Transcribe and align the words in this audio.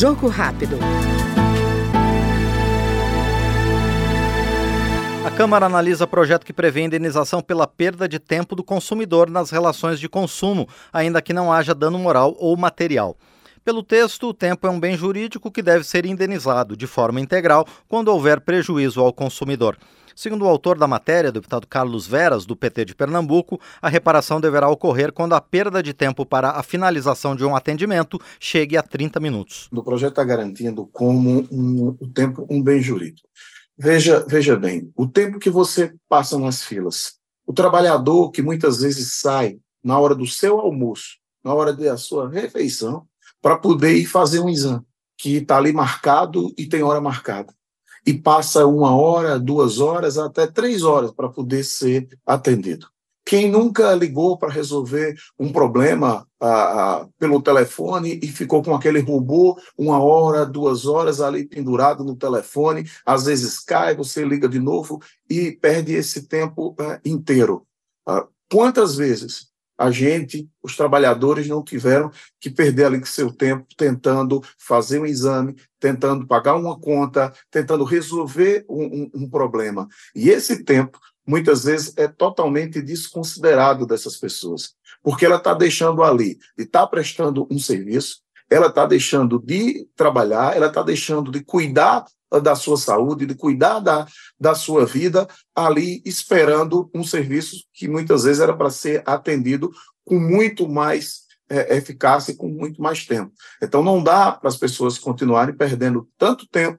Jogo 0.00 0.28
rápido. 0.28 0.78
A 5.26 5.30
Câmara 5.30 5.66
analisa 5.66 6.06
projeto 6.06 6.46
que 6.46 6.54
prevê 6.54 6.80
indenização 6.80 7.42
pela 7.42 7.66
perda 7.66 8.08
de 8.08 8.18
tempo 8.18 8.56
do 8.56 8.64
consumidor 8.64 9.28
nas 9.28 9.50
relações 9.50 10.00
de 10.00 10.08
consumo, 10.08 10.66
ainda 10.90 11.20
que 11.20 11.34
não 11.34 11.52
haja 11.52 11.74
dano 11.74 11.98
moral 11.98 12.34
ou 12.38 12.56
material. 12.56 13.14
Pelo 13.62 13.82
texto, 13.82 14.28
o 14.28 14.32
tempo 14.32 14.66
é 14.66 14.70
um 14.70 14.80
bem 14.80 14.96
jurídico 14.96 15.50
que 15.50 15.60
deve 15.60 15.84
ser 15.84 16.06
indenizado 16.06 16.74
de 16.74 16.86
forma 16.86 17.20
integral 17.20 17.66
quando 17.86 18.08
houver 18.08 18.40
prejuízo 18.40 19.02
ao 19.02 19.12
consumidor. 19.12 19.76
Segundo 20.20 20.44
o 20.44 20.48
autor 20.48 20.76
da 20.76 20.86
matéria, 20.86 21.32
deputado 21.32 21.66
Carlos 21.66 22.06
Veras, 22.06 22.44
do 22.44 22.54
PT 22.54 22.84
de 22.84 22.94
Pernambuco, 22.94 23.58
a 23.80 23.88
reparação 23.88 24.38
deverá 24.38 24.68
ocorrer 24.68 25.14
quando 25.14 25.32
a 25.32 25.40
perda 25.40 25.82
de 25.82 25.94
tempo 25.94 26.26
para 26.26 26.50
a 26.50 26.62
finalização 26.62 27.34
de 27.34 27.42
um 27.42 27.56
atendimento 27.56 28.20
chegue 28.38 28.76
a 28.76 28.82
30 28.82 29.18
minutos. 29.18 29.66
O 29.72 29.82
projeto 29.82 30.10
está 30.10 30.22
garantindo 30.22 30.86
como 30.88 31.48
um, 31.50 31.96
o 31.98 32.06
tempo 32.06 32.46
um 32.50 32.62
bem 32.62 32.82
jurídico. 32.82 33.26
Veja, 33.78 34.22
veja 34.28 34.56
bem, 34.56 34.92
o 34.94 35.06
tempo 35.06 35.38
que 35.38 35.48
você 35.48 35.94
passa 36.06 36.38
nas 36.38 36.62
filas, 36.62 37.14
o 37.46 37.54
trabalhador 37.54 38.30
que 38.30 38.42
muitas 38.42 38.82
vezes 38.82 39.20
sai 39.20 39.56
na 39.82 39.98
hora 39.98 40.14
do 40.14 40.26
seu 40.26 40.60
almoço, 40.60 41.16
na 41.42 41.54
hora 41.54 41.72
da 41.72 41.96
sua 41.96 42.28
refeição, 42.28 43.06
para 43.40 43.56
poder 43.56 43.94
ir 43.94 44.04
fazer 44.04 44.40
um 44.40 44.50
exame 44.50 44.84
que 45.16 45.36
está 45.36 45.56
ali 45.56 45.72
marcado 45.72 46.52
e 46.58 46.66
tem 46.66 46.82
hora 46.82 47.00
marcada. 47.00 47.54
E 48.06 48.14
passa 48.14 48.66
uma 48.66 48.94
hora, 48.94 49.38
duas 49.38 49.78
horas, 49.78 50.18
até 50.18 50.46
três 50.46 50.82
horas 50.82 51.12
para 51.12 51.28
poder 51.28 51.64
ser 51.64 52.08
atendido. 52.26 52.86
Quem 53.24 53.48
nunca 53.48 53.94
ligou 53.94 54.36
para 54.36 54.50
resolver 54.50 55.14
um 55.38 55.52
problema 55.52 56.26
pelo 57.18 57.40
telefone 57.42 58.18
e 58.22 58.26
ficou 58.26 58.62
com 58.62 58.74
aquele 58.74 58.98
robô 59.00 59.56
uma 59.76 60.02
hora, 60.02 60.46
duas 60.46 60.86
horas 60.86 61.20
ali 61.20 61.46
pendurado 61.46 62.02
no 62.02 62.16
telefone, 62.16 62.90
às 63.04 63.26
vezes 63.26 63.60
cai, 63.60 63.94
você 63.94 64.24
liga 64.24 64.48
de 64.48 64.58
novo 64.58 65.00
e 65.28 65.52
perde 65.52 65.92
esse 65.92 66.22
tempo 66.26 66.74
ah, 66.80 66.98
inteiro. 67.04 67.66
Ah, 68.06 68.26
quantas 68.50 68.96
vezes 68.96 69.49
a 69.80 69.90
gente, 69.90 70.46
os 70.62 70.76
trabalhadores, 70.76 71.48
não 71.48 71.64
tiveram 71.64 72.10
que 72.38 72.50
perder 72.50 72.84
ali 72.84 73.00
seu 73.06 73.32
tempo 73.32 73.66
tentando 73.74 74.42
fazer 74.58 74.98
um 74.98 75.06
exame, 75.06 75.56
tentando 75.78 76.26
pagar 76.26 76.54
uma 76.54 76.78
conta, 76.78 77.32
tentando 77.50 77.82
resolver 77.82 78.66
um, 78.68 78.84
um, 78.84 79.10
um 79.14 79.30
problema. 79.30 79.88
E 80.14 80.28
esse 80.28 80.64
tempo, 80.64 80.98
muitas 81.26 81.64
vezes, 81.64 81.94
é 81.96 82.06
totalmente 82.06 82.82
desconsiderado 82.82 83.86
dessas 83.86 84.18
pessoas, 84.18 84.74
porque 85.02 85.24
ela 85.24 85.36
está 85.36 85.54
deixando 85.54 86.02
ali 86.02 86.36
de 86.58 86.64
estar 86.64 86.82
tá 86.82 86.86
prestando 86.86 87.48
um 87.50 87.58
serviço, 87.58 88.18
ela 88.50 88.66
está 88.66 88.84
deixando 88.84 89.40
de 89.42 89.88
trabalhar, 89.96 90.54
ela 90.54 90.66
está 90.66 90.82
deixando 90.82 91.30
de 91.30 91.42
cuidar 91.42 92.04
da 92.38 92.54
sua 92.54 92.76
saúde, 92.76 93.26
de 93.26 93.34
cuidar 93.34 93.80
da, 93.80 94.06
da 94.38 94.54
sua 94.54 94.86
vida, 94.86 95.26
ali 95.54 96.02
esperando 96.04 96.90
um 96.94 97.02
serviço 97.02 97.56
que 97.72 97.88
muitas 97.88 98.24
vezes 98.24 98.40
era 98.40 98.56
para 98.56 98.70
ser 98.70 99.02
atendido 99.06 99.70
com 100.04 100.18
muito 100.18 100.68
mais 100.68 101.22
é, 101.48 101.76
eficácia 101.76 102.32
e 102.32 102.36
com 102.36 102.48
muito 102.48 102.80
mais 102.80 103.04
tempo. 103.04 103.32
Então, 103.62 103.82
não 103.82 104.02
dá 104.02 104.32
para 104.32 104.48
as 104.48 104.56
pessoas 104.56 104.98
continuarem 104.98 105.54
perdendo 105.54 106.08
tanto 106.16 106.46
tempo 106.48 106.78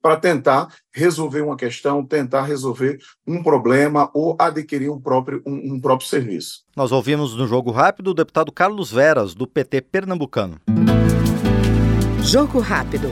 para 0.00 0.16
tentar 0.16 0.68
resolver 0.92 1.42
uma 1.42 1.56
questão, 1.56 2.04
tentar 2.04 2.42
resolver 2.42 2.98
um 3.26 3.42
problema 3.42 4.10
ou 4.12 4.36
adquirir 4.38 4.90
um 4.90 5.00
próprio, 5.00 5.40
um, 5.46 5.74
um 5.74 5.80
próprio 5.80 6.08
serviço. 6.08 6.64
Nós 6.76 6.90
ouvimos 6.90 7.36
no 7.36 7.46
Jogo 7.46 7.70
Rápido 7.70 8.10
o 8.10 8.14
deputado 8.14 8.50
Carlos 8.50 8.90
Veras, 8.90 9.32
do 9.32 9.46
PT 9.46 9.80
pernambucano. 9.82 10.60
Jogo 12.20 12.58
Rápido. 12.58 13.08